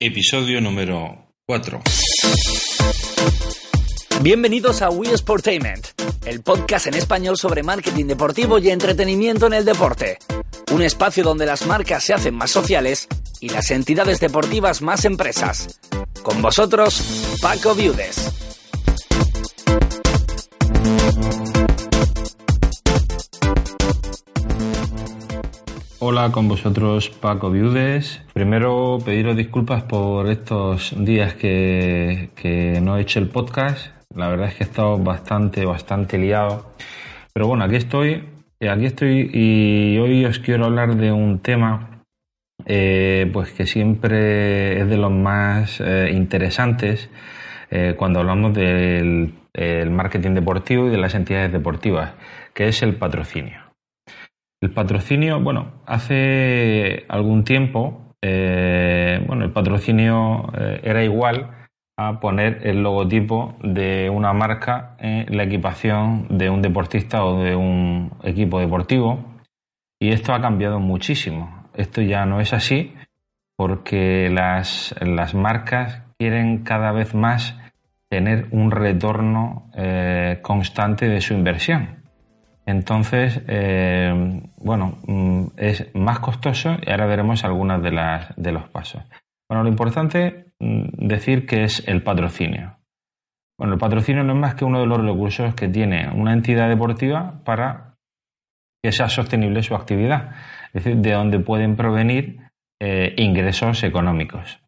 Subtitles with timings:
[0.00, 1.80] Episodio número 4.
[4.22, 5.88] Bienvenidos a We Sportainment,
[6.24, 10.18] el podcast en español sobre marketing deportivo y entretenimiento en el deporte.
[10.72, 13.08] Un espacio donde las marcas se hacen más sociales
[13.40, 15.80] y las entidades deportivas más empresas.
[16.22, 18.47] Con vosotros, Paco Viudes.
[26.10, 28.22] Hola con vosotros Paco Viudes.
[28.32, 33.88] Primero pediros disculpas por estos días que, que, no he hecho el podcast.
[34.14, 36.72] La verdad es que he estado bastante, bastante liado.
[37.34, 38.24] Pero bueno, aquí estoy,
[38.58, 42.00] aquí estoy y hoy os quiero hablar de un tema
[42.64, 47.10] eh, pues que siempre es de los más eh, interesantes
[47.70, 49.34] eh, cuando hablamos del
[49.90, 52.14] marketing deportivo y de las entidades deportivas,
[52.54, 53.67] que es el patrocinio.
[54.60, 62.66] El patrocinio, bueno, hace algún tiempo, eh, bueno, el patrocinio eh, era igual a poner
[62.66, 68.58] el logotipo de una marca en la equipación de un deportista o de un equipo
[68.58, 69.24] deportivo.
[70.00, 71.68] Y esto ha cambiado muchísimo.
[71.74, 72.94] Esto ya no es así
[73.56, 77.56] porque las, las marcas quieren cada vez más
[78.08, 81.97] tener un retorno eh, constante de su inversión.
[82.68, 88.68] Entonces, eh, bueno, mm, es más costoso y ahora veremos algunos de, las, de los
[88.68, 89.02] pasos.
[89.48, 92.76] Bueno, lo importante mm, decir que es el patrocinio.
[93.58, 96.68] Bueno, el patrocinio no es más que uno de los recursos que tiene una entidad
[96.68, 97.94] deportiva para
[98.84, 100.32] que sea sostenible su actividad,
[100.74, 102.50] es decir, de donde pueden provenir
[102.82, 104.60] eh, ingresos económicos.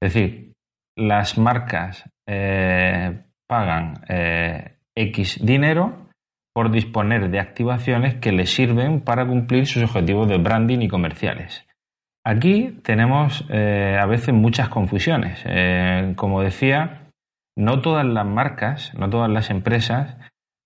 [0.00, 0.52] Es decir,
[0.96, 3.94] las marcas eh, pagan
[4.94, 6.07] X dinero
[6.58, 11.64] por disponer de activaciones que les sirven para cumplir sus objetivos de branding y comerciales.
[12.26, 15.40] Aquí tenemos eh, a veces muchas confusiones.
[15.46, 17.06] Eh, como decía,
[17.56, 20.16] no todas las marcas, no todas las empresas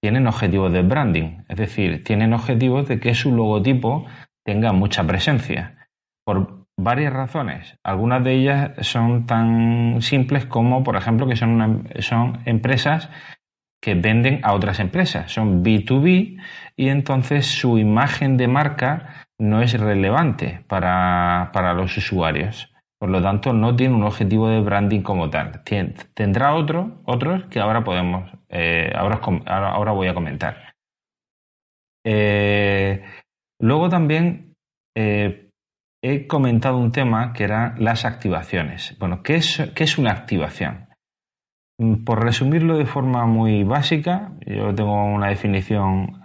[0.02, 4.06] tienen objetivos de branding, es decir, tienen objetivos de que su logotipo
[4.46, 5.88] tenga mucha presencia.
[6.24, 7.76] Por varias razones.
[7.84, 13.10] Algunas de ellas son tan simples como, por ejemplo, que son, son empresas
[13.82, 15.32] que venden a otras empresas.
[15.32, 16.40] Son B2B
[16.76, 22.72] y entonces su imagen de marca no es relevante para, los usuarios.
[22.98, 25.62] Por lo tanto, no tiene un objetivo de branding como tal.
[26.14, 30.74] Tendrá otro, otros que ahora podemos, eh, ahora, ahora, voy a comentar.
[32.06, 33.02] Eh,
[33.60, 34.54] luego también
[34.96, 35.50] eh,
[36.04, 38.96] he comentado un tema que eran las activaciones.
[39.00, 40.91] Bueno, ¿qué es, qué es una activación?
[41.82, 46.22] Mm, por resumirlo de forma muy básica, yo tengo una definición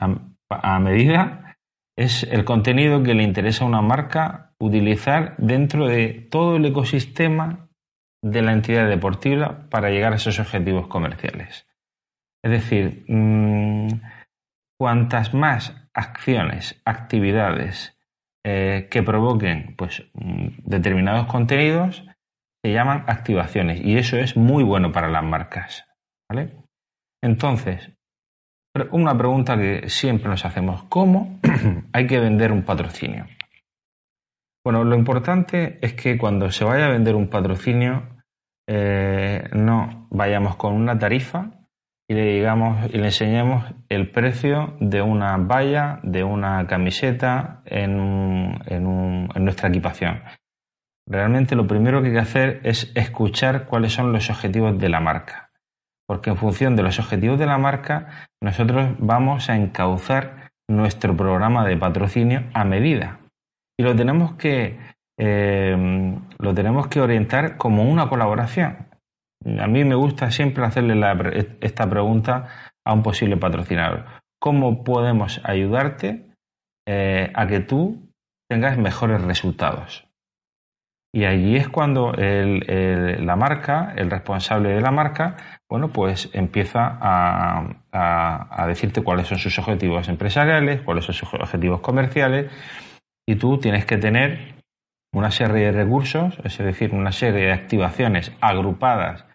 [0.50, 1.58] a, medida,
[1.98, 7.70] es el contenido que le interesa a una marca utilizar dentro de todo el ecosistema
[8.24, 11.68] de la entidad deportiva para llegar a esos objetivos comerciales.
[12.44, 13.88] Es decir, mm,
[14.80, 17.98] cuantas más acciones, actividades
[18.46, 22.06] eh, que provoquen pues, mm, determinados contenidos,
[22.68, 25.86] se llaman activaciones y eso es muy bueno para las marcas.
[26.30, 26.52] ¿vale?
[27.24, 27.94] Entonces,
[28.92, 31.40] una pregunta que siempre nos hacemos, ¿cómo
[31.94, 33.26] hay que vender un patrocinio?
[34.66, 38.04] Bueno, lo importante es que cuando se vaya a vender un patrocinio,
[38.68, 41.52] eh, no vayamos con una tarifa
[42.10, 48.60] y le digamos y le enseñemos el precio de una valla, de una camiseta en,
[48.66, 50.22] en nuestra equipación.
[51.08, 55.00] Realmente lo primero que hay que hacer es escuchar cuáles son los objetivos de la
[55.00, 55.52] marca.
[56.06, 61.66] Porque en función de los objetivos de la marca, nosotros vamos a encauzar nuestro programa
[61.66, 63.20] de patrocinio a medida.
[63.80, 64.80] Y lo tenemos que,
[65.18, 68.88] eh, lo tenemos que orientar como una colaboración.
[69.60, 71.00] A mí me gusta siempre hacerle
[71.62, 74.06] esta pregunta a un posible patrocinador.
[74.40, 76.26] ¿Cómo podemos ayudarte
[76.86, 78.12] eh, a que tú
[78.50, 80.07] tengas mejores resultados?
[81.18, 85.36] Y allí es cuando la marca, el responsable de la marca,
[85.68, 92.52] bueno, pues empieza a, decirte cuáles son sus objetivos empresariales, cuáles son sus objetivos comerciales,
[93.28, 94.62] y tú tienes que tener
[95.12, 99.26] una serie de recursos, es decir, una serie de activaciones agrupadas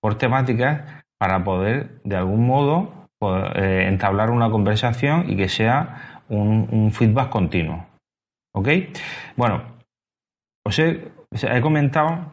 [0.00, 3.08] por temáticas para poder, de algún modo,
[3.56, 7.84] eh, entablar una conversación y que sea un, un feedback continuo.
[8.54, 8.68] ¿Ok?
[9.34, 9.64] Bueno,
[10.64, 12.32] os he he comentado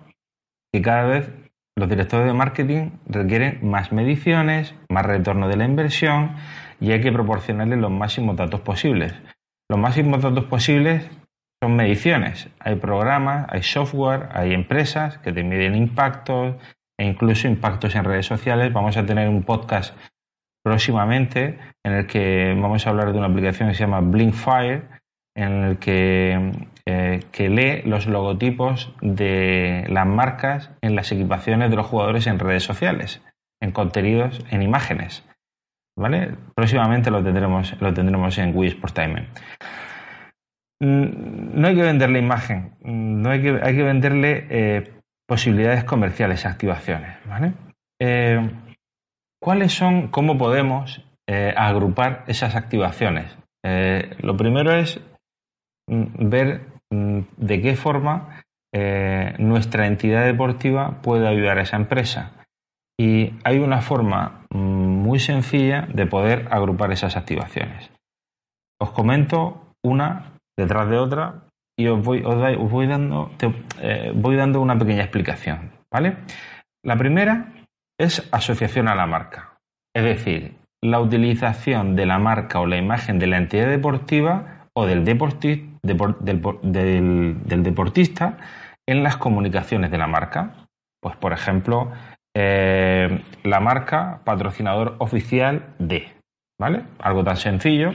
[0.74, 1.32] que cada vez
[1.78, 6.36] los directores de marketing requieren más mediciones, más retorno de la inversión
[6.80, 9.14] y hay que proporcionarles los máximos datos posibles.
[9.70, 11.10] Los máximos datos posibles
[11.62, 12.50] son mediciones.
[12.60, 16.56] Hay programas, hay software, hay empresas que te miden impactos
[17.00, 18.74] e incluso impactos en redes sociales.
[18.74, 19.96] Vamos a tener un podcast
[20.64, 24.84] próximamente en el que vamos a hablar de una aplicación que se llama Blinkfire,
[25.36, 26.52] en el que,
[26.92, 32.40] eh, que lee los logotipos de las marcas en las equipaciones de los jugadores en
[32.40, 33.22] redes sociales,
[33.62, 35.24] en contenidos, en imágenes.
[35.96, 36.32] ¿Vale?
[36.56, 39.28] Próximamente lo tendremos, lo tendremos en Wii Sport Time.
[40.80, 44.92] Mm, no hay que venderle imagen, mm, no hay que, hay que venderle eh,
[45.28, 47.16] posibilidades comerciales, activaciones.
[48.02, 48.50] Eh,
[49.40, 51.06] ¿Cuáles son, cómo podemos
[51.56, 53.38] agrupar esas activaciones?
[54.22, 55.00] lo primero es
[55.88, 58.42] mm, ver de qué forma
[59.40, 62.34] nuestra entidad deportiva puede ayudar a esa empresa.
[63.00, 67.90] Y hay una forma muy sencilla de poder agrupar esas activaciones.
[68.82, 71.44] Os comento una detrás de otra
[71.78, 73.32] y os voy, os voy, dando,
[73.82, 75.72] eh, voy dando una pequeña explicación.
[75.92, 76.18] ¿vale?
[76.84, 77.54] La primera
[77.98, 79.58] es asociación a la marca.
[79.96, 84.86] Es decir, la utilización de la marca o la imagen de la entidad deportiva o
[84.86, 85.04] del,
[85.82, 88.38] del, deportista
[88.88, 90.68] en las comunicaciones de la marca.
[91.02, 91.92] Pues, por ejemplo,
[92.36, 96.14] eh, la marca patrocinador oficial de,
[96.60, 96.84] ¿vale?
[97.00, 97.94] Algo tan sencillo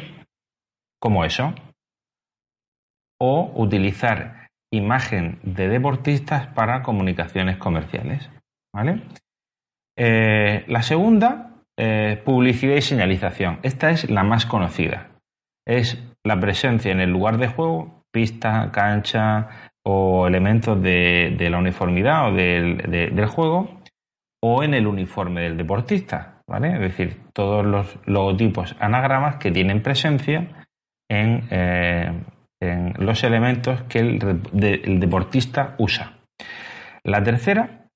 [1.00, 1.54] como eso
[3.20, 8.28] o utilizar imagen de deportistas para comunicaciones comerciales.
[8.75, 9.02] ¿vale?
[9.96, 13.60] Eh, la segunda, eh, publicidad y señalización.
[13.62, 15.10] Esta es la más conocida.
[15.66, 22.28] Es la presencia en el lugar de juego, pista, cancha o elementos de, la uniformidad
[22.28, 23.80] o del, juego
[24.42, 26.42] o en el uniforme del deportista.
[26.48, 26.74] ¿vale?
[26.74, 30.64] Es decir, todos los logotipos anagramas que tienen presencia
[31.10, 32.24] en, eh,
[32.64, 36.18] en los elementos que el, deportista usa.
[37.04, 37.88] La tercera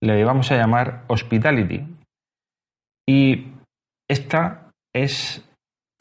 [0.00, 1.84] le vamos a llamar hospitality.
[3.06, 3.48] Y
[4.08, 5.46] esta es,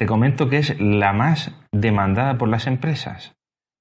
[0.03, 3.37] te comento que es la más demandada por las empresas.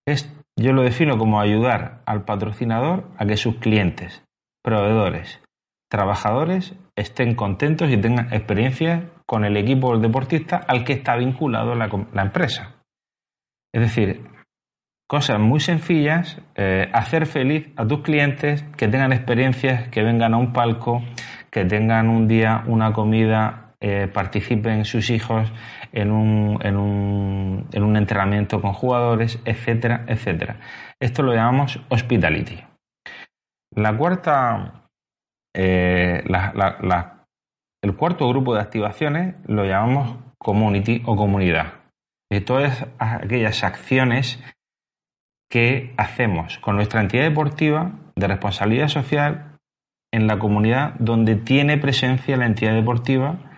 [0.07, 4.23] Es, yo lo defino como ayudar al patrocinador a que sus clientes,
[4.63, 5.43] proveedores,
[5.91, 11.75] trabajadores estén contentos y tengan experiencia con el equipo del deportista al que está vinculado
[11.75, 12.77] la empresa.
[13.75, 14.25] Es decir,
[15.09, 20.37] cosas muy sencillas, eh, hacer feliz a tus clientes, que tengan experiencias, que vengan a
[20.37, 21.03] un palco,
[21.51, 25.53] que tengan un día una comida, eh, participen sus hijos
[25.93, 30.61] en un, en, un, en un entrenamiento con jugadores, etcétera, etcétera.
[31.01, 32.65] Esto lo llamamos hospitality.
[33.75, 34.89] La cuarta,
[35.55, 36.25] eh,
[37.83, 41.75] el cuarto grupo de activaciones lo llamamos community o comunidad
[42.31, 44.43] de todas aquellas acciones
[45.51, 49.59] que hacemos con nuestra entidad deportiva de responsabilidad social
[50.13, 53.52] en la comunidad donde tiene presencia la entidad deportiva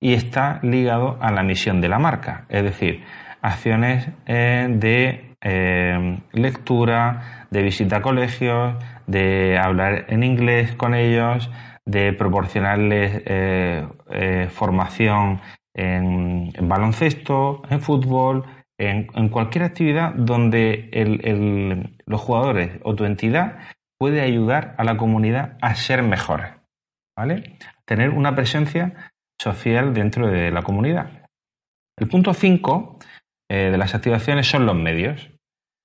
[0.00, 3.04] y está ligado a la misión de la marca, es decir,
[3.42, 11.50] acciones eh, de eh, lectura, de visita a colegios, de hablar en inglés con ellos,
[11.84, 15.40] de proporcionarles eh, formación
[15.74, 18.44] en, baloncesto, en fútbol,
[18.78, 20.90] en, cualquier actividad donde
[22.04, 23.58] los jugadores o tu entidad
[23.98, 26.52] puede ayudar a la comunidad a ser mejores,
[27.16, 27.58] ¿vale?
[27.84, 31.26] Tener una presencia social dentro de la comunidad.
[31.98, 32.98] El punto 5
[33.50, 35.30] eh, de las activaciones son los medios,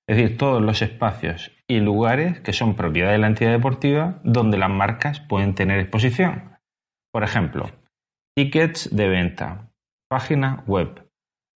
[0.08, 4.58] es decir, todos los espacios y lugares que son propiedad de la entidad deportiva donde
[4.58, 6.58] las marcas pueden tener exposición.
[7.14, 7.72] Por ejemplo,
[8.36, 9.70] tickets de venta,
[10.10, 11.08] página web,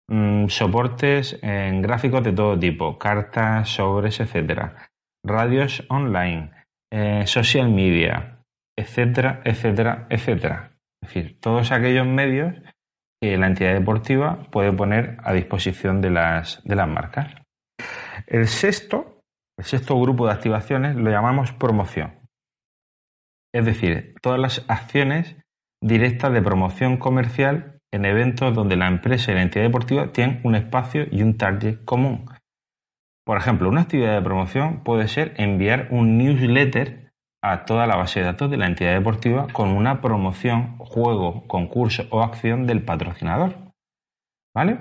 [0.10, 4.90] mm, soportes en gráficos de todo tipo, cartas, sobres, etcétera,
[5.26, 6.52] radios online,
[6.92, 8.40] eh, social media,
[8.78, 10.73] etcétera, etcétera, etcétera.
[11.04, 12.56] Es decir, todos aquellos medios
[13.22, 17.34] que la entidad deportiva puede poner a disposición de las, de las marcas.
[18.26, 19.20] El sexto,
[19.60, 22.22] el sexto grupo de activaciones lo llamamos promoción.
[23.54, 25.36] Es decir, todas las acciones
[25.82, 30.56] directas de promoción comercial en eventos donde la empresa y la entidad deportiva tienen un
[30.56, 32.30] espacio y un target común.
[33.26, 37.03] Por ejemplo, una actividad de promoción puede ser enviar un newsletter
[37.44, 42.06] a toda la base de datos de la entidad deportiva con una promoción, juego, concurso
[42.10, 43.56] o acción del patrocinador.
[44.56, 44.80] ¿Vale?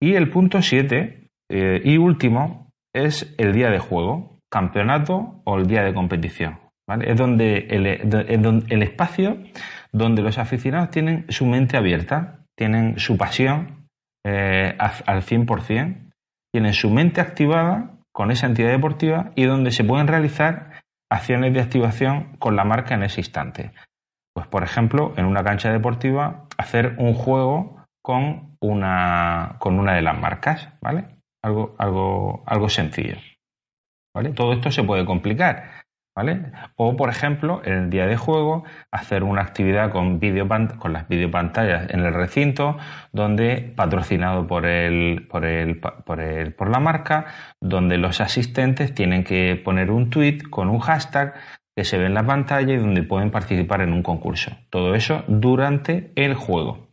[0.00, 5.66] Y el punto 7 eh, y último es el día de juego, campeonato o el
[5.66, 6.58] día de competición.
[6.88, 7.10] ¿vale?
[7.10, 9.38] Es donde el, el espacio
[9.92, 13.88] donde los aficionados tienen su mente abierta, tienen su pasión
[14.24, 16.10] eh, al 100%
[16.52, 20.79] tienen su mente activada con esa entidad deportiva y donde se pueden realizar
[21.10, 23.72] acciones de activación con la marca en ese instante.
[24.34, 30.02] Pues, por ejemplo, en una cancha deportiva, hacer un juego con una, con una de
[30.02, 31.04] las marcas, ¿vale?
[31.42, 33.16] Algo, algo, algo sencillo.
[34.14, 34.30] ¿Vale?
[34.30, 35.84] Todo esto se puede complicar.
[36.76, 40.20] O, por ejemplo, en el día de juego, hacer una actividad con,
[40.92, 42.76] las videopantallas en el recinto,
[43.12, 47.26] donde, patrocinado por la marca,
[47.60, 51.34] donde los asistentes tienen que poner un tweet con un hashtag
[51.76, 54.50] que se ve en la pantalla y donde pueden participar en un concurso.
[54.70, 56.88] Todo eso durante el juego.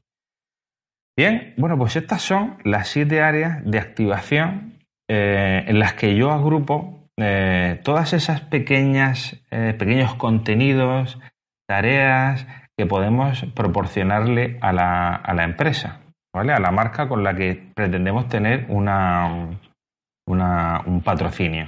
[1.18, 4.78] Bien, bueno, pues estas son las siete áreas de activación
[5.10, 11.20] eh, en las que yo agrupo eh, todas esas pequeñas, eh, pequeños contenidos,
[11.68, 12.48] tareas
[12.78, 16.02] que podemos proporcionarle a la, a la, empresa,
[16.34, 16.54] ¿vale?
[16.54, 19.60] A la marca con la que pretendemos tener una,
[20.28, 21.68] una, un patrocinio.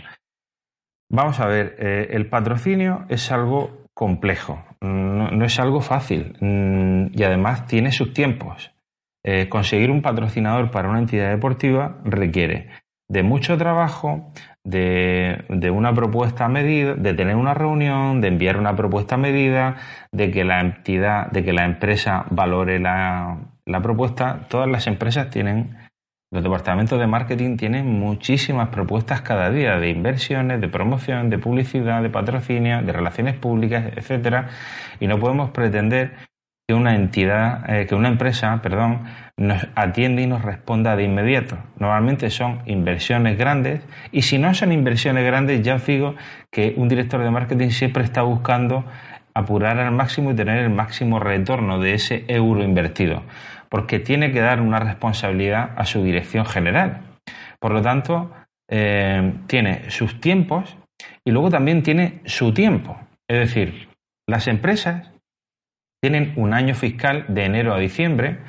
[1.12, 7.66] Vamos a ver, el patrocinio es algo complejo, no, es algo fácil mm, y además
[7.68, 8.72] tiene sus tiempos.
[9.26, 12.70] Eh, conseguir un patrocinador para una entidad deportiva requiere
[13.10, 14.32] de mucho trabajo,
[14.64, 19.78] de, una propuesta a medida, de tener una reunión, de enviar una propuesta a medida,
[20.12, 24.42] de que la entidad, de que la empresa valore la, la propuesta.
[24.48, 25.76] Todas las empresas tienen,
[26.32, 32.04] los departamentos de marketing tienen muchísimas propuestas cada día de inversiones, de promoción, de publicidad,
[32.04, 34.50] de patrocinio, de relaciones públicas, etcétera,
[35.00, 36.29] y no podemos pretender
[36.70, 39.06] que una entidad, eh, que una empresa, perdón,
[39.38, 41.58] nos atiende y nos responda de inmediato.
[41.80, 46.14] Normalmente son inversiones grandes y si no son inversiones grandes, ya fijo
[46.52, 48.86] que un director de marketing siempre está buscando
[49.34, 53.24] apurar al máximo y tener el máximo retorno de ese euro invertido,
[53.70, 57.02] porque tiene que dar una responsabilidad a su dirección general.
[57.60, 58.32] Por lo tanto,
[58.70, 60.78] eh, tiene sus tiempos
[61.26, 62.96] y luego también tiene su tiempo.
[63.28, 63.90] Es decir,
[64.28, 65.10] las empresas
[66.02, 68.40] tienen un año fiscal de enero a diciembre,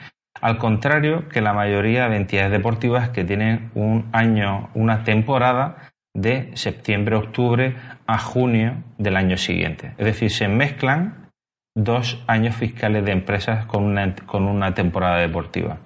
[0.40, 6.50] al contrario que la mayoría de entidades deportivas que tienen un año, una temporada de
[6.54, 7.76] septiembre-octubre
[8.06, 9.94] a junio del año siguiente.
[9.98, 11.30] Es decir, se mezclan
[11.76, 15.78] dos años fiscales de empresas con una, con una temporada deportiva.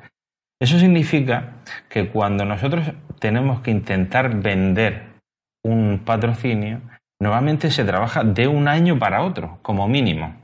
[0.61, 1.57] Eso significa
[1.89, 5.15] que cuando nosotros tenemos que intentar vender
[5.63, 6.81] un patrocinio,
[7.21, 10.44] normalmente se trabaja de un año para otro, como mínimo.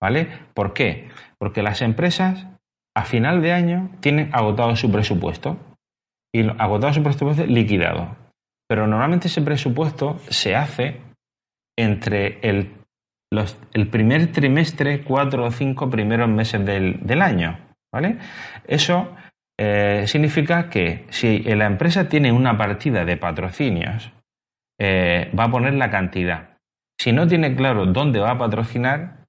[0.00, 0.28] ¿Vale?
[0.54, 1.08] ¿Por qué?
[1.38, 2.46] Porque las empresas
[2.96, 5.58] a final de año tienen agotado su presupuesto
[6.34, 8.16] y agotado su presupuesto liquidado.
[8.68, 11.00] Pero normalmente ese presupuesto se hace
[11.78, 12.72] entre el,
[13.72, 17.58] el primer trimestre, cuatro o cinco primeros meses del, año.
[17.92, 18.18] ¿Vale?
[18.66, 19.16] Eso
[19.58, 24.12] eh, significa que si la empresa tiene una partida de patrocinios,
[24.80, 26.56] eh, va a poner la cantidad.
[27.00, 29.19] Si no tiene claro dónde va a patrocinar,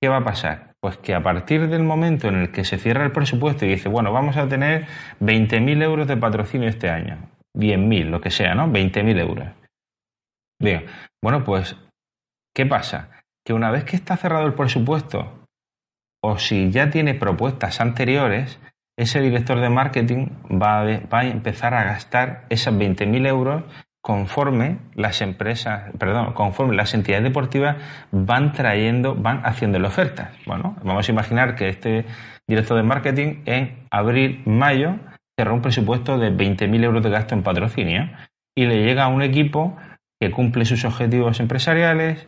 [0.00, 0.72] ¿qué va a pasar?
[0.80, 3.88] Pues que a partir del momento en el que se cierra el presupuesto y dice,
[3.88, 4.86] bueno, vamos a tener
[5.20, 7.18] 20.000 euros de patrocinio este año,
[7.56, 8.68] 10.000, lo que sea, ¿no?
[8.68, 9.48] 20.000 euros.
[10.60, 10.86] Bien,
[11.22, 11.76] bueno, pues,
[12.54, 13.10] ¿qué pasa?
[13.44, 15.46] Que una vez que está cerrado el presupuesto,
[16.22, 18.60] o si ya tiene propuestas anteriores,
[18.98, 23.62] ese director de marketing va a, empezar a gastar esas 20.000 euros
[24.08, 27.76] conforme las empresas, perdón, conforme las entidades deportivas
[28.10, 30.30] van trayendo, van haciendo ofertas.
[30.46, 32.06] Bueno, vamos a imaginar que este
[32.48, 34.94] director de marketing en abril, mayo
[35.38, 38.08] cerró un presupuesto de 20.000 euros de gasto en patrocinio
[38.56, 39.76] y le llega a un equipo
[40.18, 42.26] que cumple sus objetivos empresariales,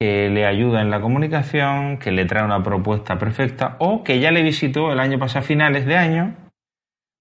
[0.00, 4.30] que le ayuda en la comunicación, que le trae una propuesta perfecta o que ya
[4.30, 6.36] le visitó el año pasado a finales de año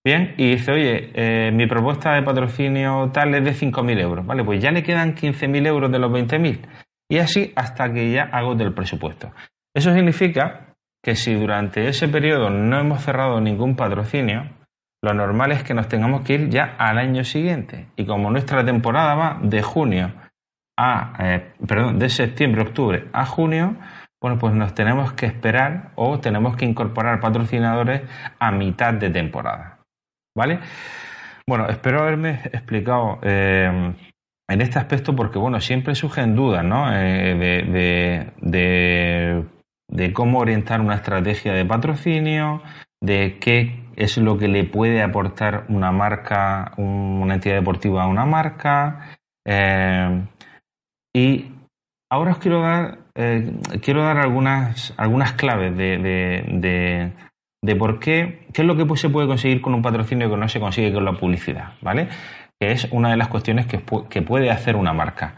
[0.06, 4.24] Bien, y dice, oye, eh, mi propuesta de patrocinio tal es de 5.000 euros.
[4.24, 6.60] Vale, pues ya le quedan 15.000 euros de los 20.000.
[7.10, 9.32] Y así hasta que ya hago del presupuesto.
[9.76, 14.52] Eso significa que si durante ese periodo no hemos cerrado ningún patrocinio,
[15.04, 17.88] lo normal es que nos tengamos que ir ya al año siguiente.
[17.96, 20.12] Y como nuestra temporada va de junio
[20.78, 23.76] a, eh, perdón, de septiembre, octubre a junio,
[24.22, 28.04] bueno, pues nos tenemos que esperar o tenemos que incorporar patrocinadores
[28.38, 29.75] a mitad de temporada.
[30.36, 30.60] ¿Vale?
[31.48, 33.94] Bueno, espero haberme explicado eh,
[34.50, 36.92] en este aspecto porque, bueno, siempre surgen dudas, ¿no?
[36.92, 42.62] Eh, de, cómo orientar una estrategia de patrocinio,
[43.02, 48.26] de qué es lo que le puede aportar una marca, una entidad deportiva a una
[48.26, 49.18] marca.
[49.48, 50.22] Eh,
[51.16, 51.52] y
[52.12, 52.98] ahora os quiero dar,
[53.82, 57.14] quiero dar algunas, algunas claves de,
[57.66, 60.48] de por qué, qué es lo que se puede conseguir con un patrocinio que no
[60.48, 62.08] se consigue con la publicidad, ¿vale?
[62.60, 63.80] que es una de las cuestiones que,
[64.22, 65.36] puede hacer una marca.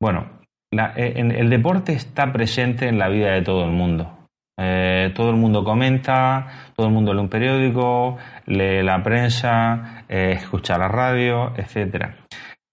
[0.00, 0.40] Bueno,
[0.72, 4.28] eh, el deporte está presente en la vida de todo el mundo.
[4.60, 10.32] Eh, todo el mundo comenta, todo el mundo lee un periódico, lee la prensa, eh,
[10.36, 12.16] escucha la radio, etc.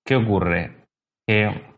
[0.03, 0.71] ¿Qué ocurre?
[1.27, 1.71] Que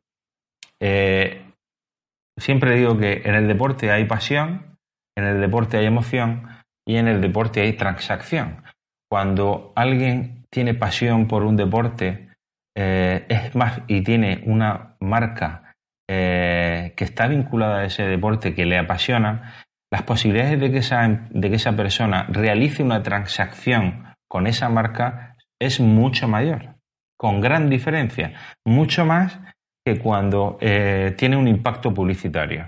[2.39, 4.77] siempre digo que en el deporte hay pasión,
[5.17, 6.57] en el deporte hay emoción
[6.88, 8.63] y en el deporte hay transacción.
[9.10, 12.29] Cuando alguien tiene pasión por un deporte,
[12.75, 15.75] eh, es más, y tiene una marca
[16.10, 21.08] eh, que está vinculada a ese deporte que le apasiona, las posibilidades de que, esa,
[21.29, 26.75] de que esa persona realice una transacción con esa marca es mucho mayor,
[27.17, 28.34] con gran diferencia,
[28.65, 29.39] mucho más
[29.86, 32.67] que cuando eh, tiene un impacto publicitario.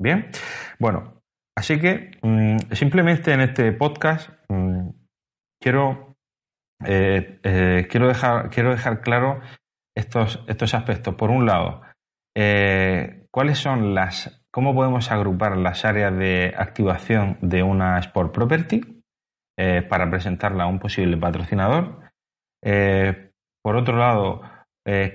[0.00, 0.30] Bien,
[0.78, 1.22] bueno,
[1.56, 4.90] así que mm, simplemente en este podcast mm,
[5.60, 6.14] quiero
[6.86, 9.40] eh, eh, quiero, dejar, quiero dejar claro
[9.96, 11.14] estos, estos aspectos.
[11.14, 11.82] Por un lado,
[12.36, 18.80] eh, ¿cuáles son las, cómo podemos agrupar las áreas de activación de una Sport Property
[19.88, 22.00] para presentarla a un posible patrocinador?
[23.62, 24.42] por otro lado,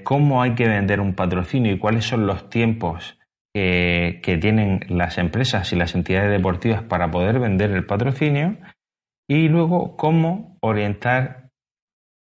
[0.03, 3.18] cómo hay que vender un patrocinio y cuáles son los tiempos
[3.53, 8.57] que, tienen las empresas y las entidades deportivas para poder vender el patrocinio
[9.27, 11.49] y luego cómo orientar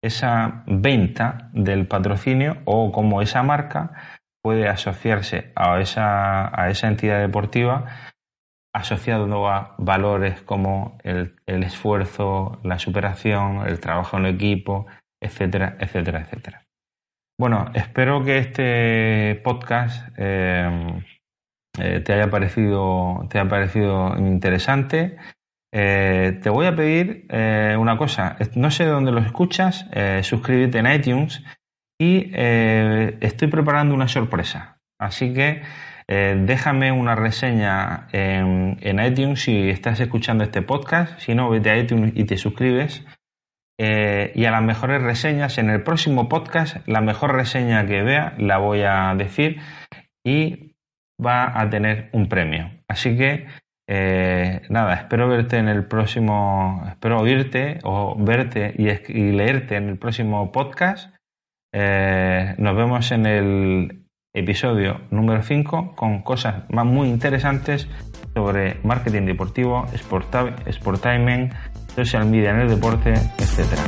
[0.03, 7.21] esa venta del patrocinio o cómo esa marca puede asociarse a esa, a esa entidad
[7.21, 8.13] deportiva
[8.77, 14.87] asociado a valores como el, esfuerzo, la superación, el trabajo en equipo,
[15.19, 16.63] etcétera, etcétera, etcétera.
[17.41, 21.03] Bueno, espero que este podcast eh,
[21.79, 25.17] eh, te, haya parecido, te haya parecido interesante.
[25.73, 29.87] Eh, te voy a pedir eh, una cosa, no sé de dónde lo escuchas,
[30.23, 31.43] suscríbete en iTunes
[31.99, 34.81] y estoy preparando una sorpresa.
[34.99, 35.63] Así que
[36.09, 42.13] déjame una reseña en, iTunes si estás escuchando este podcast, si no, vete a iTunes
[42.15, 43.05] y te suscribes.
[43.79, 48.57] y a las mejores reseñas, en el próximo podcast, la mejor reseña que vea la
[48.59, 49.61] voy a decir
[50.25, 50.66] y
[51.25, 52.71] va a tener un premio.
[52.89, 53.47] Así que
[53.89, 59.99] eh, nada, espero verte en el próximo, espero oírte o verte y, leerte en el
[59.99, 61.15] próximo podcast.
[61.73, 67.89] Eh, nos vemos en el episodio número 5 con cosas más muy interesantes
[68.35, 70.31] sobre marketing deportivo, sport,
[71.01, 71.51] timing,
[71.95, 73.79] social media en el deporte, etc.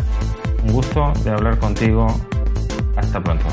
[0.65, 2.07] Un gusto de hablar contigo.
[2.97, 3.47] Hasta pronto.